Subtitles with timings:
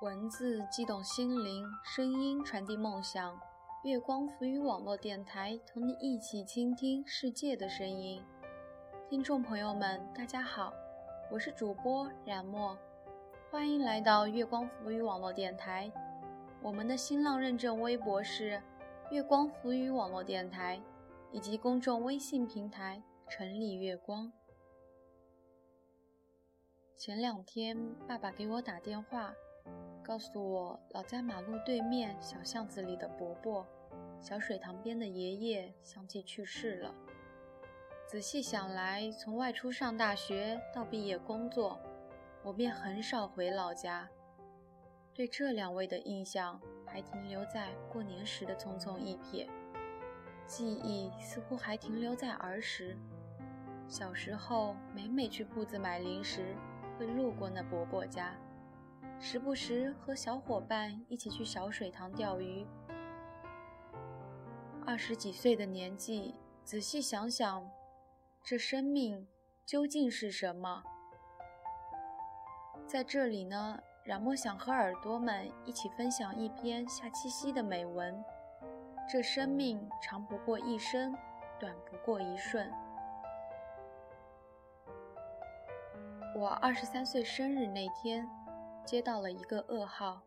[0.00, 3.36] 文字激动心灵，声音传递梦想。
[3.82, 8.22] 月光浮语网络电台同你一起倾听世界的声音。
[9.10, 10.72] 听众朋友们，大家好，
[11.32, 12.78] 我是主播冉墨，
[13.50, 15.90] 欢迎来到月光浮语网络电台。
[16.62, 18.62] 我们的新浪认证微博是
[19.10, 20.80] 月光浮语网络电台，
[21.32, 24.32] 以及公众微信平台城里月光。
[26.96, 27.76] 前两天，
[28.06, 29.34] 爸爸给我打电话，
[30.02, 33.66] 告诉我老家马路对面小巷子里的伯伯，
[34.20, 36.94] 小水塘边的爷爷相继去世了。
[38.06, 41.78] 仔细想来，从外出上大学到毕业工作，
[42.42, 44.08] 我便很少回老家。
[45.12, 49.46] 对这两位的印象还停留在过年时的匆匆一瞥，
[50.46, 52.96] 记忆似乎还停留在儿时。
[53.86, 56.54] 小时候，每每去铺子买零食。
[56.98, 58.34] 会路过那伯伯家，
[59.20, 62.64] 时不时和小伙伴一起去小水塘钓鱼。
[64.86, 67.68] 二十几岁的年纪，仔细想想，
[68.44, 69.26] 这生命
[69.66, 70.82] 究竟是什么？
[72.86, 78.24] 在这里呢，冉墨想和耳朵们一起分享一篇夏七夕的美文。
[79.10, 81.14] 这生命长不过一生，
[81.58, 82.72] 短不过一瞬。
[86.36, 88.28] 我二十三岁生日那天，
[88.88, 90.22] 接到了一个噩耗：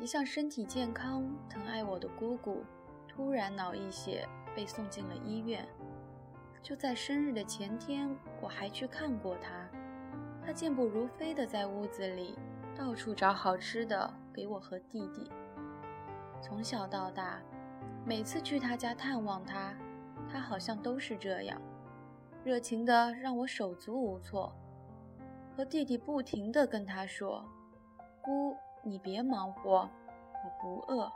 [0.00, 2.64] 一向身体健康、疼爱我的姑姑，
[3.06, 5.64] 突然脑溢血，被送进了医院。
[6.60, 8.10] 就在生日的前天，
[8.42, 9.68] 我还去看过她，
[10.44, 12.36] 她健步如飞地在屋子里
[12.76, 15.30] 到处找好吃的给我和弟弟。
[16.42, 17.40] 从小到大，
[18.04, 19.72] 每次去她家探望她，
[20.28, 21.62] 她好像都是这样，
[22.42, 24.52] 热情的让我手足无措。
[25.56, 27.44] 和弟弟不停地跟他说
[28.28, 29.88] ：“姑，你别忙活，
[30.44, 31.10] 我不饿，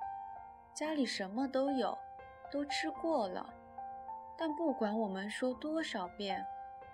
[0.72, 1.98] 家里什么都有，
[2.50, 3.46] 都吃过了。”
[4.38, 6.42] 但不管我们说多少遍，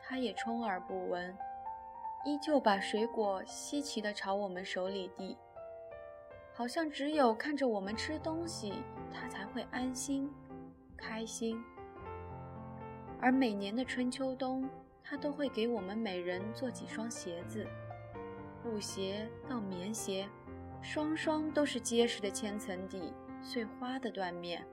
[0.02, 1.32] 他也充耳不闻，
[2.24, 5.38] 依旧把水果稀奇地朝我们手里递，
[6.52, 8.82] 好像只有看着我们吃东西，
[9.14, 10.28] 他才会安心、
[10.96, 11.62] 开心。
[13.20, 14.68] 而每年的春秋冬。
[15.10, 17.66] 他都会给我们每人做几双鞋子，
[18.62, 20.28] 布鞋到棉鞋，
[20.82, 24.66] 双双都是结实的千层底、碎花的缎面。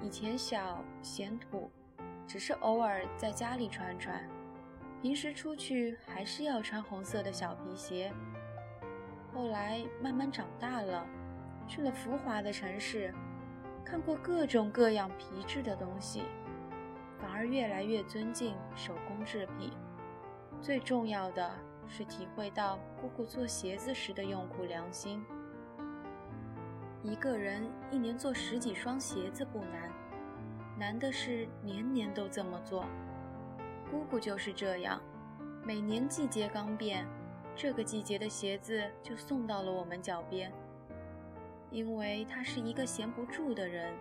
[0.00, 1.70] 以前小嫌土，
[2.26, 4.22] 只是偶尔在家里穿穿，
[5.00, 8.12] 平时出去还是要穿红色的小皮鞋。
[9.32, 11.06] 后来慢慢长大了，
[11.66, 13.14] 去了浮华的城市，
[13.84, 16.22] 看过各种各样皮质的东西。
[17.18, 19.70] 反而越来越尊敬手工制品，
[20.60, 21.50] 最重要的
[21.92, 25.22] 是体会到姑姑做鞋子时的用苦良心。
[27.02, 29.90] 一个人一年做十几双鞋子不难，
[30.78, 32.86] 难的是年年都这么做。
[33.90, 34.98] 姑姑就是这样，
[35.62, 37.06] 每年季节刚变，
[37.54, 40.50] 这个季节的鞋子就送到了我们脚边，
[41.70, 43.92] 因为她是一个闲不住的人。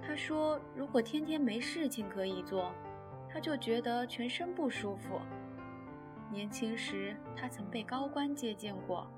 [0.00, 2.72] 她说：“如果天天没事情可以做，
[3.28, 5.20] 她就觉得全身不舒服。
[6.30, 9.10] 年轻时，他曾被高官接见过，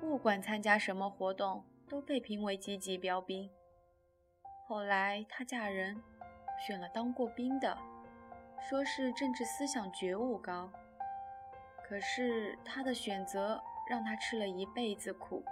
[0.00, 3.50] 不管参加什么活动，都被评为积极标兵。
[4.66, 6.00] 后来，她嫁人，
[6.66, 7.76] 选了当过兵的，
[8.68, 10.70] 说是政治思想觉悟高。
[11.86, 15.44] 可是，她的选择让她吃了一辈子苦。”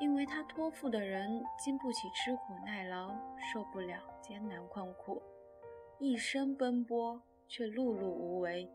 [0.00, 3.14] 因为他托付的人经不起吃苦耐劳，
[3.52, 5.22] 受不了艰难困苦，
[5.98, 8.66] 一生奔波却碌碌无为。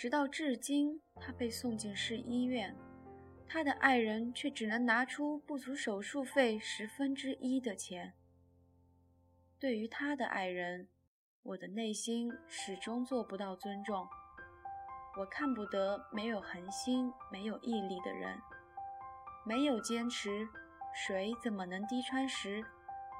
[0.00, 2.74] 直到至今，他被送进市医院，
[3.46, 8.14] 他的爱人却只能拿出不足手术费十分之一的钱。
[9.58, 10.88] 对于他的爱人，
[11.42, 14.08] 我的内心始终做不到尊重。
[15.18, 18.38] 我看不得没有恒心、没有毅力的人。
[19.44, 20.48] 没有坚持，
[20.94, 22.64] 水怎么能滴穿石？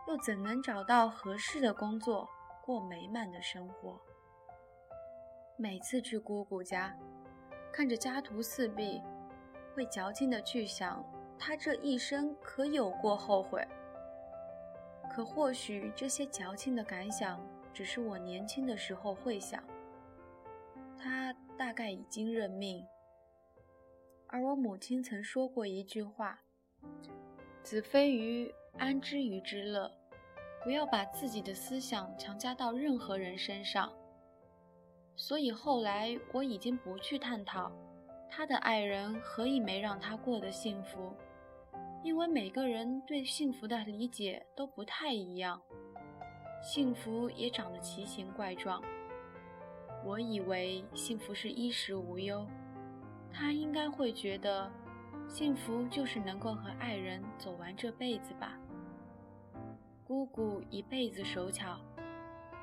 [0.09, 2.31] 又怎能找到合适的工作，
[2.65, 4.01] 过美满的生活？
[5.61, 6.97] 每次去姑姑家，
[7.71, 9.03] 看着家徒四壁，
[9.75, 11.05] 会矫情的去想，
[11.39, 13.63] 她这一生可有过后悔？
[15.11, 17.39] 可或许这些矫情的感想，
[17.75, 19.63] 只是我年轻的时候会想。
[20.97, 22.83] 她大概已经认命。
[24.29, 26.41] 而我母亲曾说过一句话
[27.63, 29.93] ：“子非鱼，安知鱼之乐？
[30.65, 33.93] 不要把自己的思想强加到任何人身上。”
[35.21, 37.71] 所以后来我已经不去探讨
[38.31, 41.13] 他的爱人何以没让他过得幸福？
[42.03, 45.61] 因为每个人对幸福的理解都不太一样，
[46.63, 48.83] 幸福也长得奇形怪状。
[50.07, 52.47] 我以为幸福是衣食无忧，
[53.31, 54.73] 他应该会觉得
[55.29, 58.59] 幸福就是能够和爱人走完这辈子吧。
[60.03, 61.79] 姑姑一辈子手巧，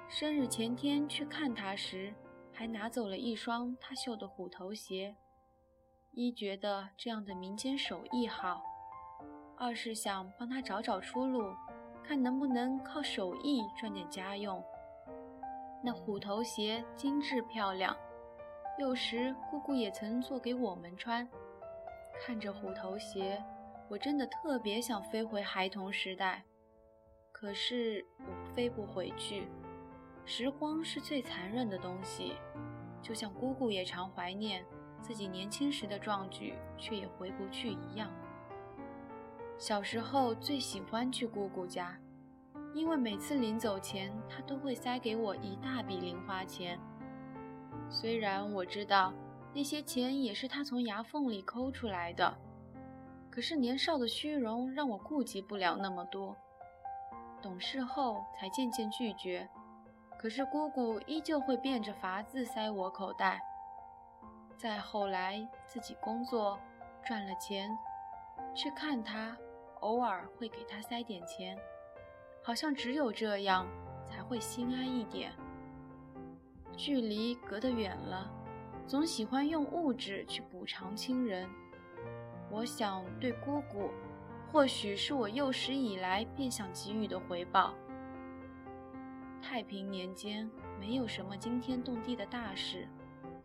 [0.09, 2.12] 生日前天去看他时，
[2.57, 5.15] 还拿走了一双他绣的虎头鞋。
[6.09, 8.63] 一觉得这样的民间手艺好。
[9.56, 11.54] 二是想帮他找找出路，
[12.04, 14.63] 看能不能靠手艺赚点家用。
[15.83, 17.95] 那虎头鞋精致漂亮，
[18.80, 21.30] 有时姑姑也曾做给我们穿。
[22.19, 23.39] 看着虎头鞋，
[23.88, 26.44] 我真的特别想飞回孩童时代，
[27.31, 29.48] 可是我飞不回去。
[30.29, 32.33] 时光是最残忍的东西，
[33.01, 34.62] 就像姑姑也常怀念
[35.00, 38.12] 自己年轻时的壮举，却也回不去一样。
[39.57, 41.97] 小时候最喜欢去姑姑家，
[42.74, 46.77] 因为每次临走前，她都会塞给我一大笔零花钱。
[47.89, 49.13] 虽然我知道
[49.53, 52.38] 那些钱也是她从牙缝里抠出来的，
[53.31, 56.35] 可是年少的虚荣让我顾及不了那么多。
[57.41, 59.47] 懂事后才渐渐拒绝，
[60.18, 63.42] 可是姑姑依旧会变着法子塞我口袋。
[64.58, 66.60] 再后来自己工作
[67.06, 67.69] 赚了钱，
[68.56, 69.38] 去看她。
[69.81, 71.56] 偶尔会给他塞点钱，
[72.42, 73.64] 好像只有这样
[74.04, 75.31] 才会心安一点。
[76.75, 78.28] 距离隔得远了，
[78.88, 81.48] 总喜欢用物质去补偿亲人。
[82.50, 83.92] 我想对姑姑，
[84.52, 87.75] 或许是我幼时以来便想给予的回报。
[89.49, 92.85] 太平年间没有什么惊天动地的大事，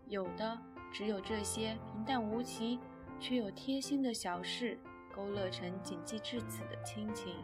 [0.09, 0.59] 有的
[0.91, 2.81] 只有这些平淡无奇
[3.21, 4.77] 却又贴心的小事。
[5.15, 7.35] 勾勒成谨记至此的亲情。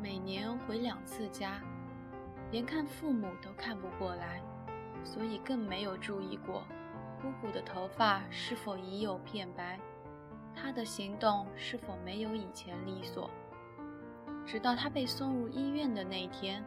[0.00, 1.60] 每年回两次家，
[2.50, 4.40] 连看父母都看不过来，
[5.04, 6.64] 所以更没有注意过
[7.20, 9.78] 姑姑的头发是否已有片白，
[10.54, 13.28] 她的行动是否没有以前利索。
[14.46, 16.64] 直到她被送入医院的那天，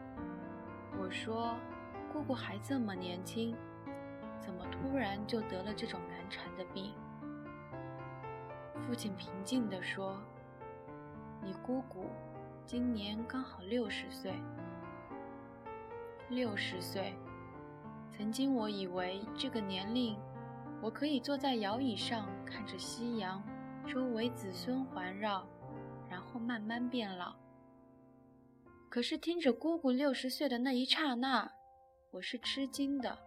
[1.00, 1.56] 我说
[2.12, 3.56] ：“姑姑还这么年轻，
[4.40, 6.92] 怎么突然就得了这种难缠的病？”
[8.86, 10.20] 父亲平静地说
[11.42, 12.06] ：“你姑姑
[12.64, 14.32] 今年刚好六十岁。
[16.30, 17.14] 六十岁，
[18.10, 20.16] 曾经我以为这个年龄，
[20.82, 23.42] 我可以坐在摇椅上看着夕阳，
[23.86, 25.46] 周围子孙环绕，
[26.10, 27.34] 然后慢慢变老。
[28.90, 31.52] 可是听着姑姑六十岁的那一刹那，
[32.10, 33.18] 我是吃惊的。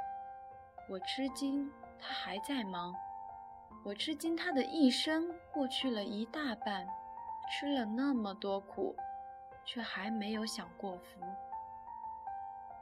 [0.89, 2.93] 我吃惊，她还在忙。”
[3.83, 6.85] 我吃惊，他的一生过去了一大半，
[7.49, 8.95] 吃了那么多苦，
[9.65, 11.21] 却还没有享过福。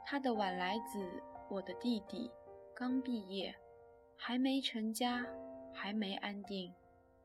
[0.04, 2.30] 他的晚来子，我的弟弟，
[2.74, 3.54] 刚毕业，
[4.14, 5.24] 还没成家，
[5.72, 6.74] 还没安定，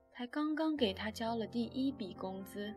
[0.10, 2.74] 才刚刚给他交了第一笔工资。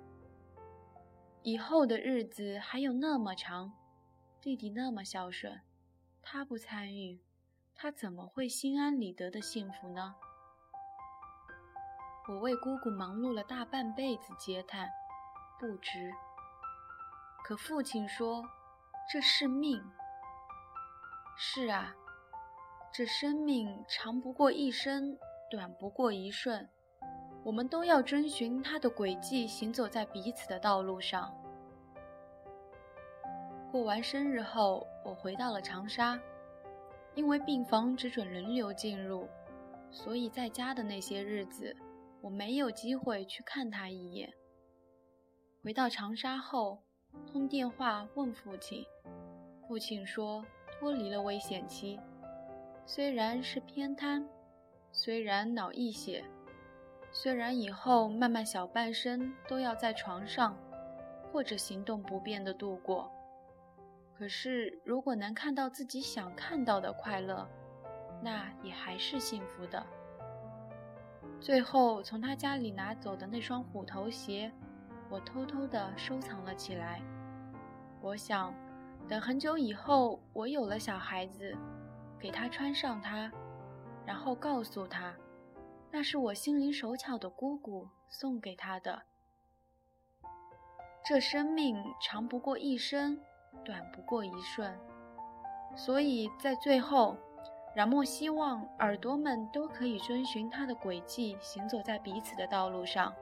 [1.48, 3.72] 以后的日子还有那么长，
[4.38, 5.62] 弟弟那么孝顺，
[6.20, 7.22] 他不参与，
[7.74, 10.14] 他怎么会心安理得的幸福呢？
[12.28, 14.90] 我为姑姑忙碌了大半辈子，嗟叹
[15.58, 16.12] 不值。
[17.42, 18.44] 可父亲说
[19.10, 19.82] ：“这是命。”
[21.34, 21.94] 是啊，
[22.92, 25.16] 这生命长不过一生，
[25.50, 26.68] 短不过一瞬，
[27.44, 31.34] 我们都要遵循它的轨迹，行走在彼此的道路上。
[33.70, 36.20] 过完生日后，我回到了长沙，
[37.14, 39.28] 因为病房只准轮流进入，
[39.90, 41.76] 所以在家的那些日子。
[42.20, 44.28] 我没有机会去看他一眼。
[45.62, 46.82] 回到长沙后，
[47.30, 48.84] 通电话问父亲，
[49.68, 52.00] 父亲说脱离了危险期，
[52.84, 54.28] 虽然是偏瘫，
[54.90, 56.24] 虽然脑溢血，
[57.10, 60.56] 虽然以后慢慢小半生都要在床上
[61.32, 63.10] 或者行动不便的度过，
[64.16, 67.48] 可是如果能看到自己想看到的快乐，
[68.22, 69.84] 那也还是幸福的。
[71.40, 74.50] 最后从他家里拿走的那双虎头鞋，
[75.08, 77.00] 我偷偷地收藏了起来。
[78.00, 78.52] 我想，
[79.08, 81.56] 等很久以后我有了小孩子，
[82.18, 83.30] 给他穿上它，
[84.04, 85.14] 然后告诉他，
[85.90, 89.02] 那是我心灵手巧的姑姑送给他的。
[91.04, 93.18] 这生命长不过一生，
[93.64, 94.78] 短不过一瞬，
[95.74, 97.16] 所以在最后，
[97.74, 103.14] 冉墨希望耳朵们都可以遵循他的轨迹，行走在彼此的道路上。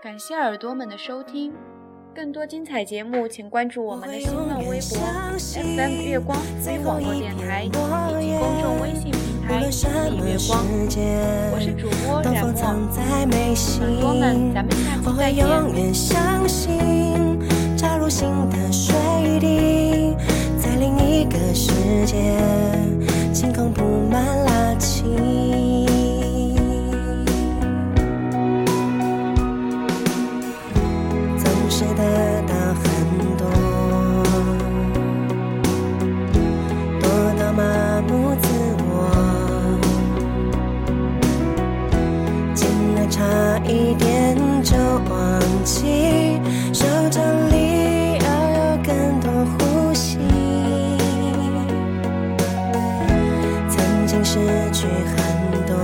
[0.00, 1.52] 感谢耳朵们的收听，
[2.14, 4.96] 更多精彩节目，请关注我们的新浪微博
[5.36, 7.76] FM 月光微网络电台以及
[8.38, 9.58] 公众微信平台
[10.08, 10.64] “丽月光”。
[11.52, 12.54] 我是主播冉墨，
[13.80, 14.72] 耳朵们，咱们
[15.92, 16.78] 下期
[17.76, 17.98] 再
[54.08, 54.38] 已经失
[54.72, 55.76] 去很多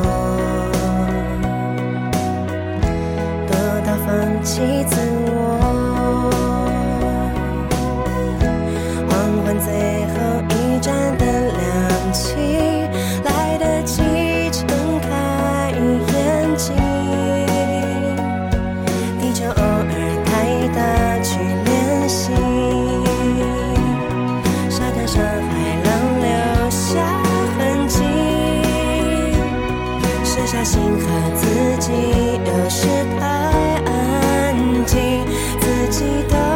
[3.46, 3.54] 多
[3.84, 5.03] 到放弃自
[30.54, 31.46] 小心和自
[31.80, 31.90] 己，
[32.46, 32.86] 有时
[33.18, 33.26] 太
[33.90, 35.26] 安静，
[35.58, 36.53] 自己都。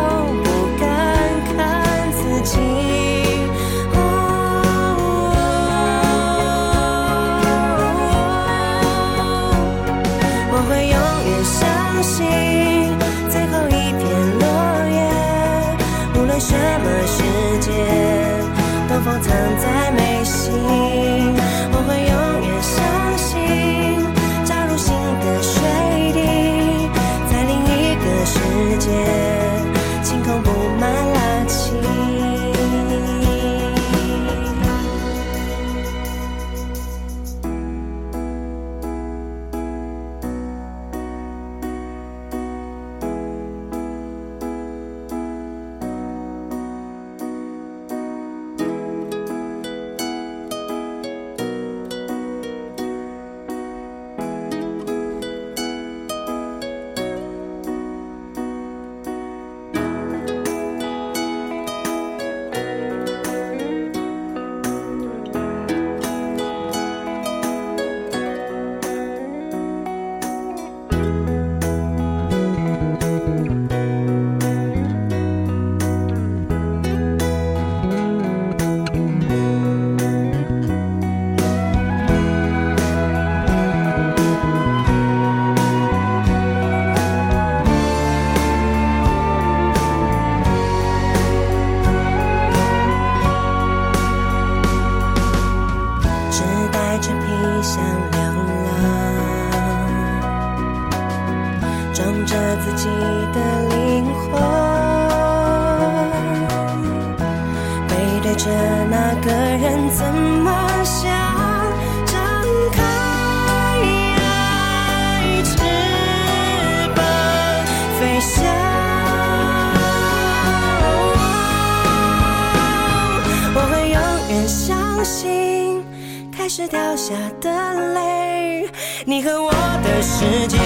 [126.60, 127.48] 是掉下的
[127.94, 128.68] 泪，
[129.04, 130.58] 你和我的世界，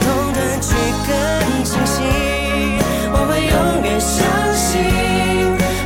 [0.00, 0.74] 痛的去
[1.06, 2.02] 更清晰。
[3.12, 4.26] 我会永远相
[4.56, 4.82] 信，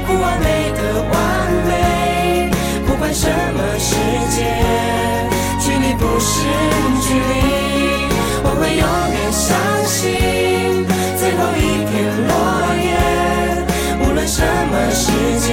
[0.07, 0.81] 不完美的
[1.13, 1.13] 完
[1.69, 2.51] 美，
[2.87, 3.93] 不管什么世
[4.31, 4.49] 界，
[5.61, 6.49] 距离不是
[7.03, 8.09] 距离。
[8.43, 9.53] 我会永远相
[9.85, 10.89] 信，
[11.21, 11.93] 最后一片
[12.29, 12.33] 落
[12.81, 12.97] 叶，
[14.07, 14.41] 无论什
[14.71, 15.53] 么世界，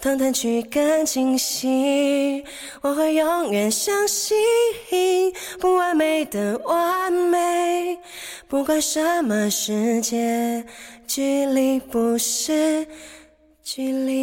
[0.00, 2.42] 同弹曲更清晰。
[2.80, 4.34] 我会永远相信
[5.60, 7.98] 不完美的完美，
[8.48, 10.64] 不管什么世界，
[11.06, 12.86] 距离不是
[13.62, 14.20] 距离。